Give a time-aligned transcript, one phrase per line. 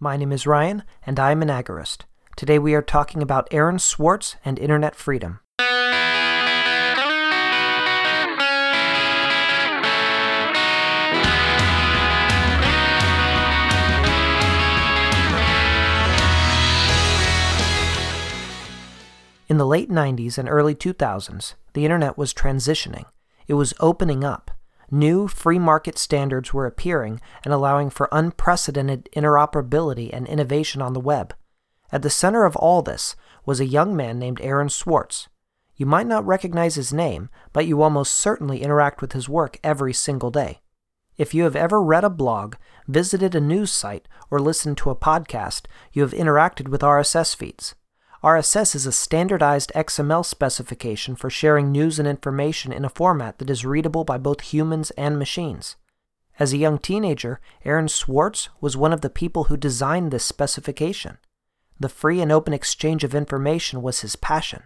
[0.00, 2.02] My name is Ryan, and I am an agorist.
[2.36, 5.40] Today we are talking about Aaron Swartz and internet freedom.
[19.48, 23.06] In the late 90s and early 2000s, the internet was transitioning.
[23.48, 24.52] It was opening up.
[24.90, 31.00] New free market standards were appearing and allowing for unprecedented interoperability and innovation on the
[31.00, 31.34] web.
[31.92, 33.14] At the center of all this
[33.44, 35.28] was a young man named Aaron Swartz.
[35.76, 39.92] You might not recognize his name, but you almost certainly interact with his work every
[39.92, 40.60] single day.
[41.16, 42.54] If you have ever read a blog,
[42.86, 47.74] visited a news site, or listened to a podcast, you have interacted with RSS feeds.
[48.22, 53.48] RSS is a standardized XML specification for sharing news and information in a format that
[53.48, 55.76] is readable by both humans and machines.
[56.40, 61.18] As a young teenager, Aaron Swartz was one of the people who designed this specification.
[61.78, 64.64] The free and open exchange of information was his passion.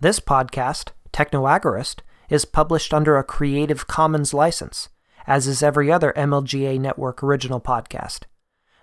[0.00, 4.88] This podcast, Technoagorist, is published under a Creative Commons license,
[5.26, 8.20] as is every other MLGA Network original podcast.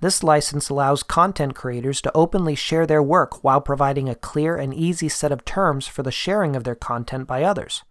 [0.00, 4.74] This license allows content creators to openly share their work while providing a clear and
[4.74, 7.82] easy set of terms for the sharing of their content by others.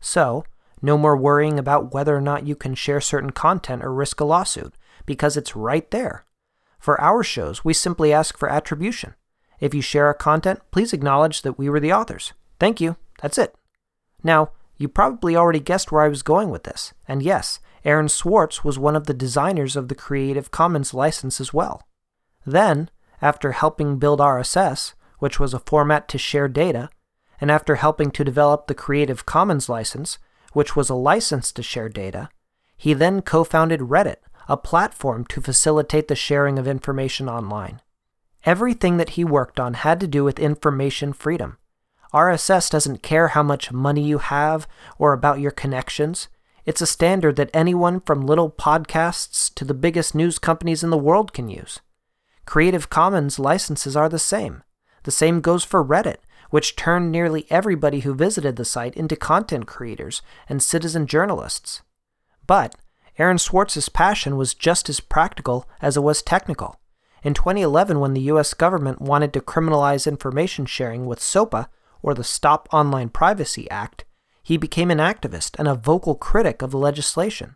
[0.00, 0.44] So,
[0.80, 4.24] no more worrying about whether or not you can share certain content or risk a
[4.24, 6.24] lawsuit, because it's right there.
[6.78, 9.14] For our shows, we simply ask for attribution.
[9.60, 12.32] If you share our content, please acknowledge that we were the authors.
[12.58, 12.96] Thank you.
[13.20, 13.54] That's it.
[14.22, 18.62] Now, you probably already guessed where I was going with this, and yes, Aaron Swartz
[18.62, 21.86] was one of the designers of the Creative Commons license as well.
[22.44, 22.90] Then,
[23.22, 26.90] after helping build RSS, which was a format to share data,
[27.40, 30.18] and after helping to develop the Creative Commons license,
[30.52, 32.28] which was a license to share data,
[32.76, 34.16] he then co founded Reddit,
[34.48, 37.80] a platform to facilitate the sharing of information online.
[38.44, 41.58] Everything that he worked on had to do with information freedom.
[42.12, 44.66] RSS doesn't care how much money you have
[44.98, 46.28] or about your connections.
[46.66, 50.98] It's a standard that anyone from little podcasts to the biggest news companies in the
[50.98, 51.80] world can use.
[52.44, 54.62] Creative Commons licenses are the same.
[55.04, 56.18] The same goes for Reddit,
[56.50, 61.82] which turned nearly everybody who visited the site into content creators and citizen journalists.
[62.46, 62.74] But
[63.18, 66.80] Aaron Swartz's passion was just as practical as it was technical.
[67.22, 71.68] In 2011, when the US government wanted to criminalize information sharing with SOPA,
[72.02, 74.04] or the Stop Online Privacy Act,
[74.50, 77.54] he became an activist and a vocal critic of the legislation.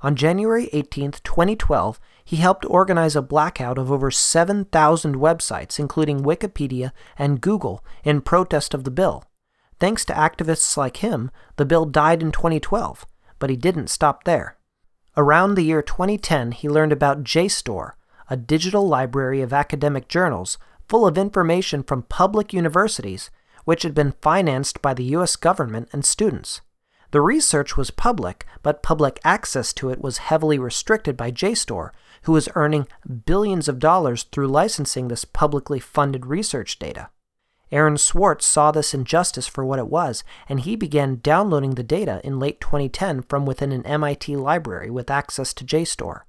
[0.00, 6.92] On January 18, 2012, he helped organize a blackout of over 7,000 websites, including Wikipedia
[7.18, 9.24] and Google, in protest of the bill.
[9.78, 13.04] Thanks to activists like him, the bill died in 2012,
[13.38, 14.56] but he didn't stop there.
[15.18, 17.92] Around the year 2010, he learned about JSTOR,
[18.30, 20.56] a digital library of academic journals
[20.88, 23.30] full of information from public universities
[23.70, 25.36] which had been financed by the U.S.
[25.36, 26.60] government and students.
[27.12, 31.90] The research was public, but public access to it was heavily restricted by JSTOR,
[32.22, 32.88] who was earning
[33.26, 37.10] billions of dollars through licensing this publicly funded research data.
[37.70, 42.20] Aaron Swartz saw this injustice for what it was, and he began downloading the data
[42.24, 46.22] in late 2010 from within an MIT library with access to JSTOR.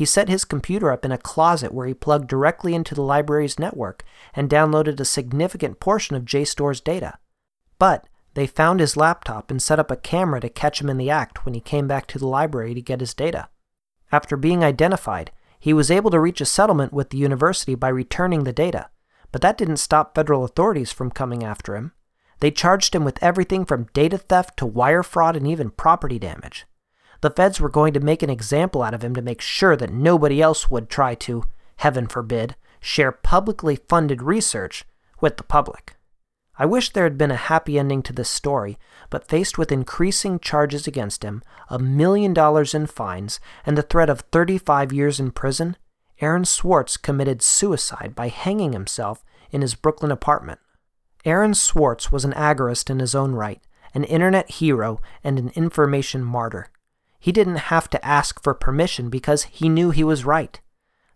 [0.00, 3.58] He set his computer up in a closet where he plugged directly into the library's
[3.58, 4.02] network
[4.32, 7.18] and downloaded a significant portion of JSTOR's data.
[7.78, 11.10] But they found his laptop and set up a camera to catch him in the
[11.10, 13.50] act when he came back to the library to get his data.
[14.10, 18.44] After being identified, he was able to reach a settlement with the university by returning
[18.44, 18.88] the data,
[19.32, 21.92] but that didn't stop federal authorities from coming after him.
[22.38, 26.64] They charged him with everything from data theft to wire fraud and even property damage.
[27.20, 29.92] The feds were going to make an example out of him to make sure that
[29.92, 31.44] nobody else would try to,
[31.76, 34.84] heaven forbid, share publicly funded research
[35.20, 35.96] with the public.
[36.58, 40.38] I wish there had been a happy ending to this story, but faced with increasing
[40.38, 45.30] charges against him, a million dollars in fines, and the threat of 35 years in
[45.30, 45.76] prison,
[46.20, 50.60] Aaron Swartz committed suicide by hanging himself in his Brooklyn apartment.
[51.24, 53.62] Aaron Swartz was an agorist in his own right,
[53.94, 56.66] an internet hero, and an information martyr.
[57.20, 60.58] He didn't have to ask for permission because he knew he was right.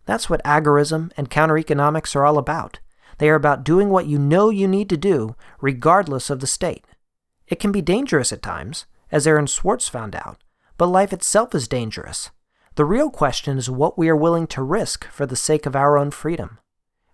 [0.05, 2.79] That's what agorism and counter economics are all about.
[3.17, 6.85] They are about doing what you know you need to do, regardless of the state.
[7.47, 10.37] It can be dangerous at times, as Aaron Swartz found out,
[10.77, 12.29] but life itself is dangerous.
[12.75, 15.97] The real question is what we are willing to risk for the sake of our
[15.97, 16.59] own freedom.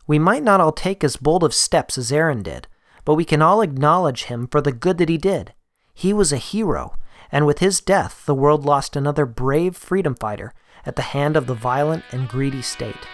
[0.08, 2.68] We might not all take as bold of steps as Aaron did,
[3.06, 5.54] but we can all acknowledge him for the good that he did.
[5.94, 6.96] He was a hero,
[7.32, 10.54] and with his death, the world lost another brave freedom fighter
[10.86, 13.08] at the hand of the violent and greedy state.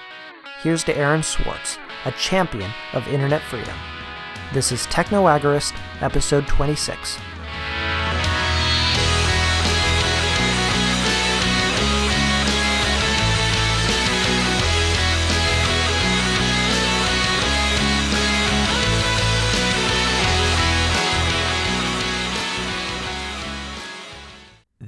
[0.63, 3.75] here's to Aaron Swartz, a champion of internet freedom.
[4.53, 7.17] This is Techno Agorist, episode 26.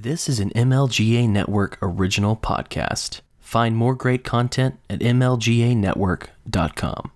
[0.01, 3.19] This is an MLGA Network original podcast.
[3.41, 7.11] Find more great content at mlganetwork.com.